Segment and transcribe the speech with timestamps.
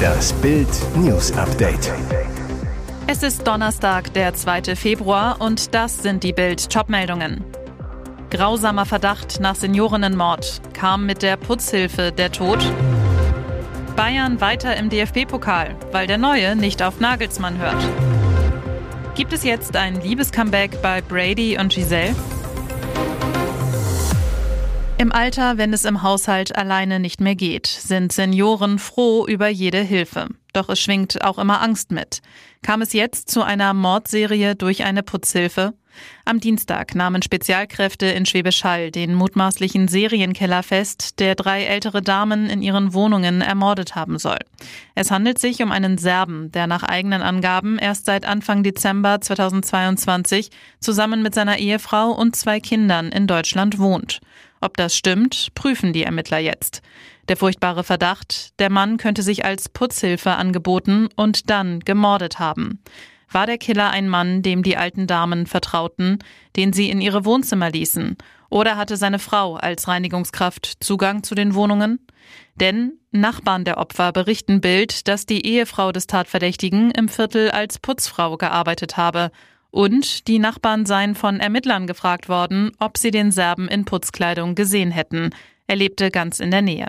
[0.00, 1.92] Das Bild News Update.
[3.06, 4.76] Es ist Donnerstag, der 2.
[4.76, 7.44] Februar und das sind die Bild Topmeldungen.
[8.30, 10.62] Grausamer Verdacht nach Seniorinnenmord.
[10.72, 12.58] Kam mit der Putzhilfe der Tod?
[13.96, 17.82] Bayern weiter im DFB-Pokal, weil der Neue nicht auf Nagelsmann hört.
[19.14, 22.14] Gibt es jetzt ein Liebescomeback bei Brady und Giselle?
[25.00, 29.80] Im Alter, wenn es im Haushalt alleine nicht mehr geht, sind Senioren froh über jede
[29.80, 30.28] Hilfe.
[30.52, 32.20] Doch es schwingt auch immer Angst mit.
[32.60, 35.72] Kam es jetzt zu einer Mordserie durch eine Putzhilfe?
[36.26, 42.50] Am Dienstag nahmen Spezialkräfte in Schwäbisch Hall den mutmaßlichen Serienkiller fest, der drei ältere Damen
[42.50, 44.38] in ihren Wohnungen ermordet haben soll.
[44.94, 50.50] Es handelt sich um einen Serben, der nach eigenen Angaben erst seit Anfang Dezember 2022
[50.78, 54.20] zusammen mit seiner Ehefrau und zwei Kindern in Deutschland wohnt.
[54.60, 56.82] Ob das stimmt, prüfen die Ermittler jetzt.
[57.28, 62.82] Der furchtbare Verdacht, der Mann könnte sich als Putzhilfe angeboten und dann gemordet haben.
[63.30, 66.18] War der Killer ein Mann, dem die alten Damen vertrauten,
[66.56, 68.16] den sie in ihre Wohnzimmer ließen?
[68.50, 72.04] Oder hatte seine Frau als Reinigungskraft Zugang zu den Wohnungen?
[72.56, 78.36] Denn Nachbarn der Opfer berichten Bild, dass die Ehefrau des Tatverdächtigen im Viertel als Putzfrau
[78.36, 79.30] gearbeitet habe
[79.70, 84.90] und die Nachbarn seien von Ermittlern gefragt worden, ob sie den Serben in Putzkleidung gesehen
[84.90, 85.30] hätten.
[85.66, 86.88] Er lebte ganz in der Nähe.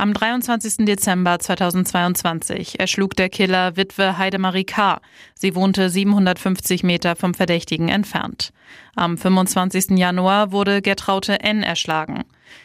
[0.00, 0.86] Am 23.
[0.86, 4.98] Dezember 2022 erschlug der Killer Witwe Heidemarie K.
[5.34, 8.54] Sie wohnte 750 Meter vom Verdächtigen entfernt.
[8.96, 9.98] Am 25.
[9.98, 11.62] Januar wurde Gertraute N.
[11.62, 12.24] erschlagen.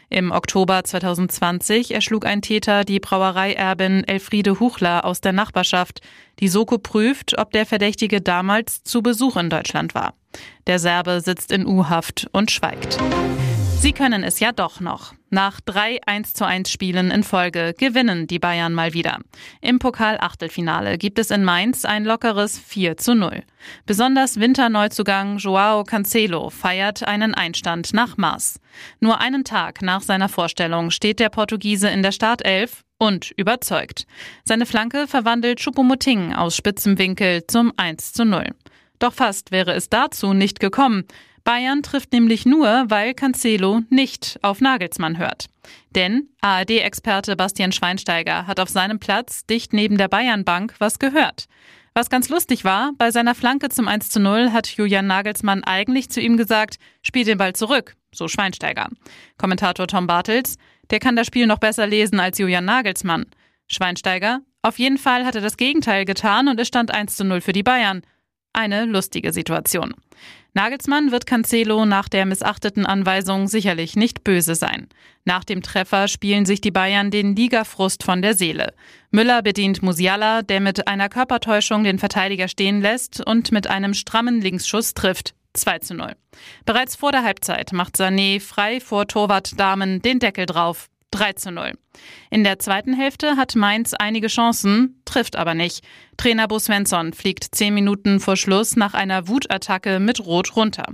[0.09, 5.99] Im Oktober 2020 erschlug ein Täter die Brauereierbin Elfriede Huchler aus der Nachbarschaft.
[6.39, 10.13] Die Soko prüft, ob der Verdächtige damals zu Besuch in Deutschland war.
[10.67, 12.97] Der Serbe sitzt in U-Haft und schweigt.
[13.79, 15.13] Sie können es ja doch noch.
[15.29, 19.19] Nach drei 1 zu 1 Spielen in Folge gewinnen die Bayern mal wieder.
[19.61, 23.43] Im Pokal-Achtelfinale gibt es in Mainz ein lockeres 4 zu 0.
[23.85, 28.59] Besonders Winterneuzugang Joao Cancelo feiert einen Einstand nach Maß.
[28.99, 34.07] Nur einen Tag nach seiner Vorstellung steht der Portugiese in der Startelf und überzeugt.
[34.45, 38.51] Seine Flanke verwandelt Choupo-Moting aus spitzem Winkel zum 1 zu 0.
[38.99, 41.03] Doch fast wäre es dazu nicht gekommen.
[41.45, 45.45] Bayern trifft nämlich nur, weil Cancelo nicht auf Nagelsmann hört.
[45.91, 51.45] Denn ARD-Experte Bastian Schweinsteiger hat auf seinem Platz dicht neben der Bayernbank was gehört.
[51.93, 56.09] Was ganz lustig war, bei seiner Flanke zum 1 zu 0 hat Julian Nagelsmann eigentlich
[56.09, 58.89] zu ihm gesagt, spiel den Ball zurück, so Schweinsteiger.
[59.37, 60.57] Kommentator Tom Bartels,
[60.89, 63.27] der kann das Spiel noch besser lesen als Julian Nagelsmann.
[63.67, 67.39] Schweinsteiger, auf jeden Fall hat er das Gegenteil getan und es stand 1 zu 0
[67.39, 68.01] für die Bayern.
[68.51, 69.93] Eine lustige Situation.
[70.55, 74.87] Nagelsmann wird Cancelo nach der missachteten Anweisung sicherlich nicht böse sein.
[75.25, 78.73] Nach dem Treffer spielen sich die Bayern den Ligafrust von der Seele.
[79.11, 84.39] Müller bedient Musiala, der mit einer Körpertäuschung den Verteidiger stehen lässt und mit einem strammen
[84.39, 85.35] Linksschuss trifft.
[85.55, 86.15] 2 zu 0.
[86.65, 90.87] Bereits vor der Halbzeit macht Sané frei vor Torwart Damen den Deckel drauf.
[91.15, 91.71] 3 zu 0.
[92.29, 95.83] In der zweiten Hälfte hat Mainz einige Chancen, trifft aber nicht.
[96.17, 100.85] Trainer Bo Svensson fliegt zehn Minuten vor Schluss nach einer Wutattacke mit Rot runter.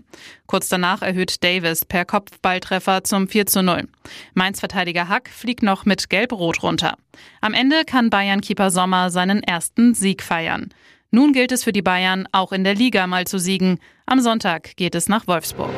[0.46, 3.88] Kurz danach erhöht Davis per Kopfballtreffer zum 4 zu 0.
[4.36, 6.98] Mainz-Verteidiger Hack fliegt noch mit Gelb-Rot runter.
[7.42, 10.70] Am Ende kann Bayern-Keeper Sommer seinen ersten Sieg feiern.
[11.10, 13.80] Nun gilt es für die Bayern, auch in der Liga mal zu siegen.
[14.06, 15.72] Am Sonntag geht es nach Wolfsburg.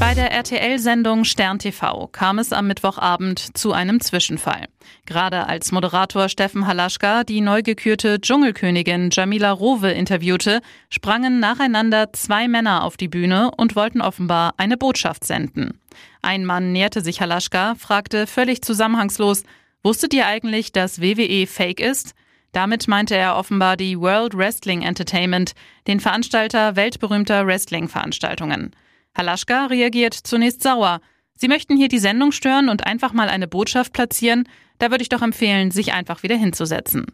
[0.00, 4.66] Bei der RTL-Sendung Stern TV kam es am Mittwochabend zu einem Zwischenfall.
[5.04, 12.48] Gerade als Moderator Steffen Halaschka die neu gekürte Dschungelkönigin Jamila Rowe interviewte, sprangen nacheinander zwei
[12.48, 15.78] Männer auf die Bühne und wollten offenbar eine Botschaft senden.
[16.22, 19.44] Ein Mann näherte sich Halaschka, fragte völlig zusammenhangslos,
[19.82, 22.14] wusstet ihr eigentlich, dass WWE fake ist?
[22.52, 25.52] Damit meinte er offenbar die World Wrestling Entertainment,
[25.86, 28.74] den Veranstalter weltberühmter Wrestling-Veranstaltungen.
[29.16, 31.00] Halaschka reagiert zunächst sauer.
[31.34, 34.48] Sie möchten hier die Sendung stören und einfach mal eine Botschaft platzieren?
[34.78, 37.06] Da würde ich doch empfehlen, sich einfach wieder hinzusetzen.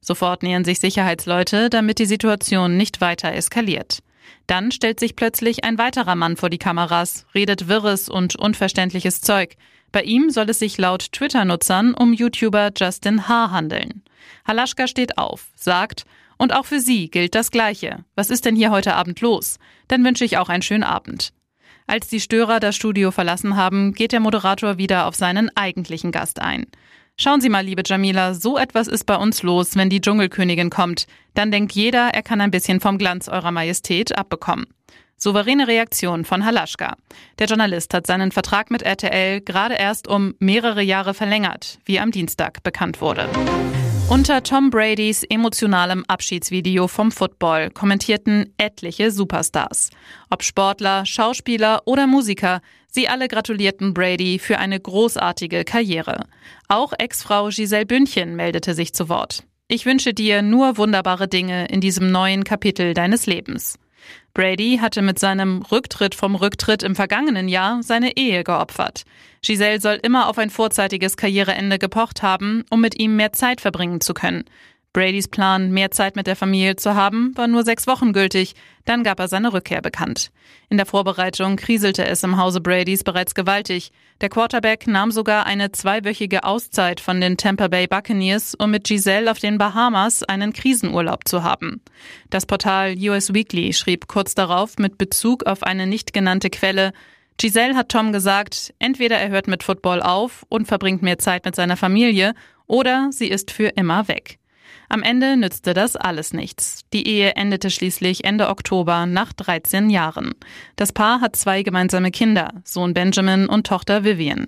[0.00, 4.00] Sofort nähern sich Sicherheitsleute, damit die Situation nicht weiter eskaliert.
[4.46, 9.56] Dann stellt sich plötzlich ein weiterer Mann vor die Kameras, redet wirres und unverständliches Zeug.
[9.92, 13.50] Bei ihm soll es sich laut Twitter-Nutzern um YouTuber Justin H.
[13.50, 14.02] handeln.
[14.46, 16.04] Halaschka steht auf, sagt,
[16.36, 18.04] und auch für Sie gilt das Gleiche.
[18.16, 19.58] Was ist denn hier heute Abend los?
[19.88, 21.32] Dann wünsche ich auch einen schönen Abend.
[21.86, 26.40] Als die Störer das Studio verlassen haben, geht der Moderator wieder auf seinen eigentlichen Gast
[26.40, 26.66] ein.
[27.16, 31.06] Schauen Sie mal, liebe Jamila, so etwas ist bei uns los, wenn die Dschungelkönigin kommt.
[31.34, 34.66] Dann denkt jeder, er kann ein bisschen vom Glanz eurer Majestät abbekommen.
[35.16, 36.96] Souveräne Reaktion von Halaschka.
[37.38, 42.10] Der Journalist hat seinen Vertrag mit RTL gerade erst um mehrere Jahre verlängert, wie am
[42.10, 43.28] Dienstag bekannt wurde.
[44.10, 49.88] Unter Tom Bradys emotionalem Abschiedsvideo vom Football kommentierten etliche Superstars.
[50.28, 56.26] Ob Sportler, Schauspieler oder Musiker, sie alle gratulierten Brady für eine großartige Karriere.
[56.68, 59.44] Auch Ex-Frau Giselle Bündchen meldete sich zu Wort.
[59.68, 63.78] Ich wünsche dir nur wunderbare Dinge in diesem neuen Kapitel deines Lebens.
[64.34, 69.04] Brady hatte mit seinem Rücktritt vom Rücktritt im vergangenen Jahr seine Ehe geopfert.
[69.42, 74.00] Giselle soll immer auf ein vorzeitiges Karriereende gepocht haben, um mit ihm mehr Zeit verbringen
[74.00, 74.44] zu können.
[74.94, 78.54] Bradys Plan, mehr Zeit mit der Familie zu haben, war nur sechs Wochen gültig.
[78.84, 80.30] Dann gab er seine Rückkehr bekannt.
[80.70, 83.90] In der Vorbereitung kriselte es im Hause Bradys bereits gewaltig.
[84.20, 89.30] Der Quarterback nahm sogar eine zweiwöchige Auszeit von den Tampa Bay Buccaneers, um mit Giselle
[89.30, 91.82] auf den Bahamas einen Krisenurlaub zu haben.
[92.30, 96.92] Das Portal US Weekly schrieb kurz darauf mit Bezug auf eine nicht genannte Quelle,
[97.36, 101.56] Giselle hat Tom gesagt, entweder er hört mit Football auf und verbringt mehr Zeit mit
[101.56, 102.34] seiner Familie,
[102.66, 104.38] oder sie ist für immer weg.
[104.94, 106.82] Am Ende nützte das alles nichts.
[106.92, 110.36] Die Ehe endete schließlich Ende Oktober nach 13 Jahren.
[110.76, 114.46] Das Paar hat zwei gemeinsame Kinder, Sohn Benjamin und Tochter Vivian.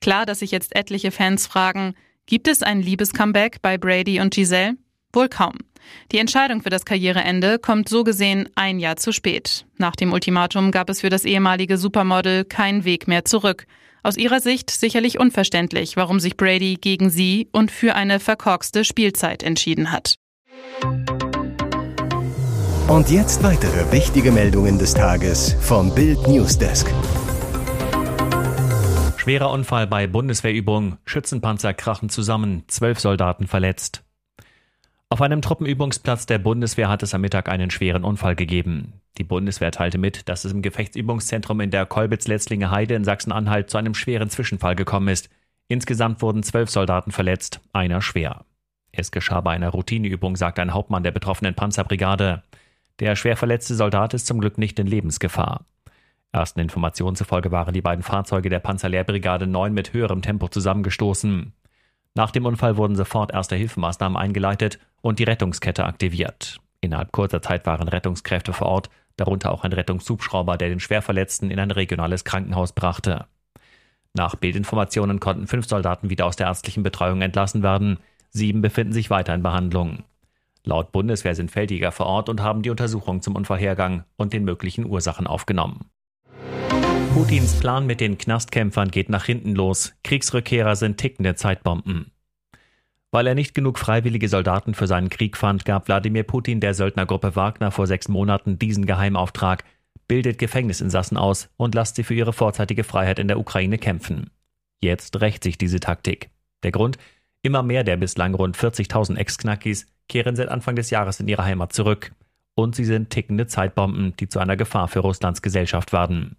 [0.00, 1.94] Klar, dass sich jetzt etliche Fans fragen,
[2.26, 4.76] gibt es ein Liebescomeback bei Brady und Giselle?
[5.12, 5.54] Wohl kaum.
[6.12, 9.66] Die Entscheidung für das Karriereende kommt so gesehen ein Jahr zu spät.
[9.78, 13.66] Nach dem Ultimatum gab es für das ehemalige Supermodel keinen Weg mehr zurück.
[14.02, 19.42] Aus ihrer Sicht sicherlich unverständlich, warum sich Brady gegen sie und für eine verkorkste Spielzeit
[19.42, 20.14] entschieden hat.
[22.88, 26.92] Und jetzt weitere wichtige Meldungen des Tages vom Bild Newsdesk.
[29.16, 34.02] Schwerer Unfall bei Bundeswehrübung, Schützenpanzer krachen zusammen, zwölf Soldaten verletzt.
[35.12, 38.92] Auf einem Truppenübungsplatz der Bundeswehr hat es am Mittag einen schweren Unfall gegeben.
[39.18, 43.76] Die Bundeswehr teilte mit, dass es im Gefechtsübungszentrum in der Kolbitz-Letzlinge Heide in Sachsen-Anhalt zu
[43.76, 45.28] einem schweren Zwischenfall gekommen ist.
[45.66, 48.44] Insgesamt wurden zwölf Soldaten verletzt, einer schwer.
[48.92, 52.44] Es geschah bei einer Routineübung, sagt ein Hauptmann der betroffenen Panzerbrigade.
[53.00, 55.64] Der schwer verletzte Soldat ist zum Glück nicht in Lebensgefahr.
[56.30, 61.52] Ersten Informationen zufolge waren die beiden Fahrzeuge der Panzerlehrbrigade 9 mit höherem Tempo zusammengestoßen.
[62.14, 66.60] Nach dem Unfall wurden sofort erste Hilfemaßnahmen eingeleitet und die Rettungskette aktiviert.
[66.80, 71.58] Innerhalb kurzer Zeit waren Rettungskräfte vor Ort, darunter auch ein Rettungshubschrauber, der den Schwerverletzten in
[71.58, 73.26] ein regionales Krankenhaus brachte.
[74.14, 77.98] Nach Bildinformationen konnten fünf Soldaten wieder aus der ärztlichen Betreuung entlassen werden.
[78.30, 80.04] Sieben befinden sich weiter in Behandlung.
[80.64, 84.84] Laut Bundeswehr sind Feldjäger vor Ort und haben die Untersuchung zum Unfallhergang und den möglichen
[84.84, 85.90] Ursachen aufgenommen.
[87.14, 89.94] Putins Plan mit den Knastkämpfern geht nach hinten los.
[90.04, 92.12] Kriegsrückkehrer sind tickende Zeitbomben.
[93.12, 97.34] Weil er nicht genug freiwillige Soldaten für seinen Krieg fand, gab Wladimir Putin der Söldnergruppe
[97.34, 99.64] Wagner vor sechs Monaten diesen Geheimauftrag,
[100.06, 104.30] bildet Gefängnisinsassen aus und lasst sie für ihre vorzeitige Freiheit in der Ukraine kämpfen.
[104.80, 106.30] Jetzt rächt sich diese Taktik.
[106.62, 106.98] Der Grund?
[107.42, 111.72] Immer mehr der bislang rund 40.000 Ex-Knackis kehren seit Anfang des Jahres in ihre Heimat
[111.72, 112.12] zurück.
[112.54, 116.36] Und sie sind tickende Zeitbomben, die zu einer Gefahr für Russlands Gesellschaft werden.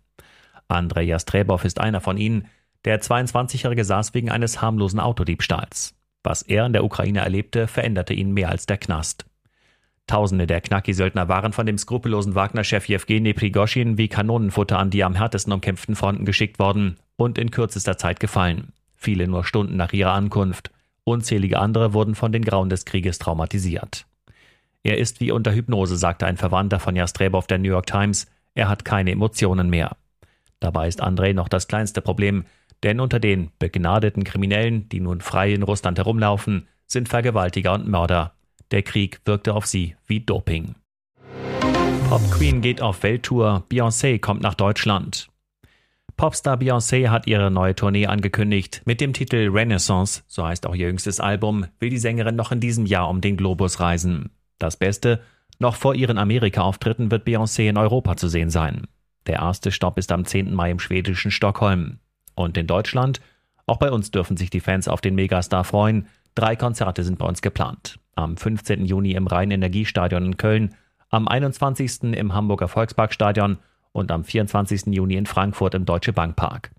[0.68, 2.48] Andrei Jastrebow ist einer von ihnen.
[2.86, 5.96] Der 22-Jährige saß wegen eines harmlosen Autodiebstahls.
[6.24, 9.26] Was er in der Ukraine erlebte, veränderte ihn mehr als der Knast.
[10.08, 15.16] Tausende der Knacki-Söldner waren von dem skrupellosen Wagner-Chef Jewgeni Prigoschin wie Kanonenfutter an die am
[15.16, 18.74] härtesten umkämpften Fronten geschickt worden und in kürzester Zeit gefallen.
[18.96, 20.72] Viele nur Stunden nach ihrer Ankunft.
[21.04, 24.06] Unzählige andere wurden von den Grauen des Krieges traumatisiert.
[24.84, 28.28] Er ist wie unter Hypnose, sagte ein Verwandter von Jastrebow der New York Times.
[28.54, 29.96] Er hat keine Emotionen mehr.
[30.60, 32.46] Dabei ist Andrei noch das kleinste Problem,
[32.84, 38.34] denn unter den begnadeten Kriminellen, die nun frei in Russland herumlaufen, sind Vergewaltiger und Mörder.
[38.72, 40.76] Der Krieg wirkte auf sie wie Doping.
[42.10, 45.30] Pop Queen geht auf Welttour, Beyoncé kommt nach Deutschland.
[46.18, 48.82] Popstar Beyoncé hat ihre neue Tournee angekündigt.
[48.86, 52.60] Mit dem Titel Renaissance, so heißt auch ihr jüngstes Album, will die Sängerin noch in
[52.60, 54.30] diesem Jahr um den Globus reisen.
[54.60, 55.22] Das Beste,
[55.58, 58.88] noch vor ihren Amerika-Auftritten wird Beyoncé in Europa zu sehen sein.
[59.26, 60.54] Der erste Stopp ist am 10.
[60.54, 62.00] Mai im schwedischen Stockholm.
[62.36, 63.22] Und in Deutschland?
[63.66, 66.08] Auch bei uns dürfen sich die Fans auf den Megastar freuen.
[66.36, 68.00] Drei Konzerte sind bei uns geplant.
[68.16, 68.86] Am 15.
[68.86, 70.76] Juni im Rhein-Energiestadion in Köln,
[71.10, 72.04] am 21.
[72.14, 73.58] im Hamburger Volksparkstadion
[73.92, 74.88] und am 24.
[74.88, 76.72] Juni in Frankfurt im Deutsche Bankpark.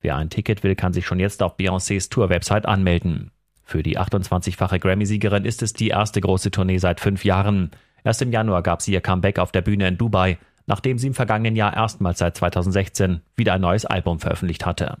[0.00, 3.30] Wer ein Ticket will, kann sich schon jetzt auf Beyoncés Tour-Website anmelden.
[3.62, 7.70] Für die 28-fache Grammy-Siegerin ist es die erste große Tournee seit fünf Jahren.
[8.02, 11.14] Erst im Januar gab sie ihr Comeback auf der Bühne in Dubai nachdem sie im
[11.14, 14.98] vergangenen Jahr erstmals seit 2016 wieder ein neues Album veröffentlicht hatte.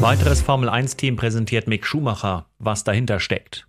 [0.00, 3.66] Weiteres Formel-1-Team präsentiert Mick Schumacher, was dahinter steckt.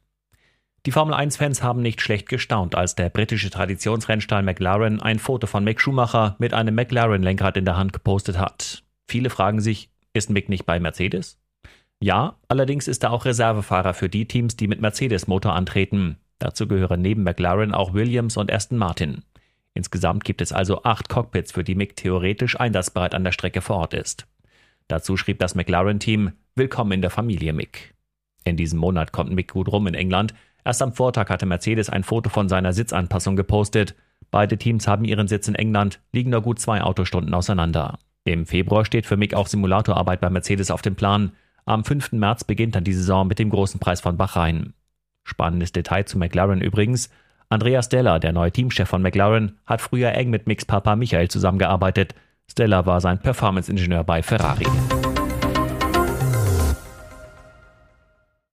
[0.86, 5.64] Die Formel 1-Fans haben nicht schlecht gestaunt, als der britische Traditionsrennstall McLaren ein Foto von
[5.64, 8.84] Mick Schumacher mit einem McLaren-Lenkrad in der Hand gepostet hat.
[9.08, 11.38] Viele fragen sich, ist Mick nicht bei Mercedes?
[12.00, 16.18] Ja, allerdings ist er auch Reservefahrer für die Teams, die mit Mercedes-Motor antreten.
[16.40, 19.24] Dazu gehören neben McLaren auch Williams und Aston Martin.
[19.74, 23.78] Insgesamt gibt es also acht Cockpits, für die Mick theoretisch einsatzbereit an der Strecke vor
[23.78, 24.28] Ort ist.
[24.88, 27.94] Dazu schrieb das McLaren-Team Willkommen in der Familie Mick.
[28.44, 30.34] In diesem Monat kommt Mick gut rum in England.
[30.66, 33.96] Erst am Vortag hatte Mercedes ein Foto von seiner Sitzanpassung gepostet.
[34.32, 38.00] Beide Teams haben ihren Sitz in England, liegen nur gut zwei Autostunden auseinander.
[38.26, 41.32] Im Februar steht für Mick auch Simulatorarbeit bei Mercedes auf dem Plan.
[41.66, 42.12] Am 5.
[42.14, 44.74] März beginnt dann die Saison mit dem großen Preis von Bahrain.
[45.24, 47.10] Spannendes Detail zu McLaren übrigens.
[47.52, 52.16] Andreas Stella, der neue Teamchef von McLaren, hat früher eng mit Micks Papa Michael zusammengearbeitet.
[52.50, 54.66] Stella war sein Performance-Ingenieur bei Ferrari.